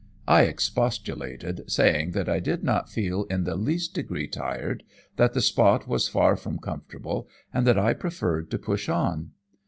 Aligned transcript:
I 0.27 0.45
expostulated, 0.45 1.69
saying 1.71 2.13
that 2.13 2.27
I 2.27 2.39
did 2.39 2.63
not 2.63 2.89
feel 2.89 3.25
in 3.25 3.43
the 3.43 3.53
least 3.55 3.93
degree 3.93 4.27
tired, 4.27 4.81
that 5.17 5.33
the 5.33 5.41
spot 5.41 5.87
was 5.87 6.07
far 6.09 6.35
from 6.35 6.57
comfortable, 6.57 7.29
and 7.53 7.67
that 7.67 7.77
I 7.77 7.93
preferred 7.93 8.49
to 8.49 8.57
push 8.57 8.89
on. 8.89 9.33